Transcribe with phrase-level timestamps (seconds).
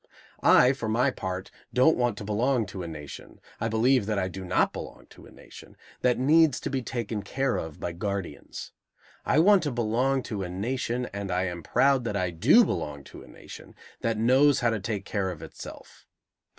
[0.41, 4.29] I, for my part, don't want to belong to a nation, I believe that I
[4.29, 8.71] do not belong to a nation, that needs to be taken care of by guardians.
[9.27, 13.03] I want to belong to a nation, and I am proud that I do belong
[13.13, 16.07] to a nation, that knows how to take care of itself.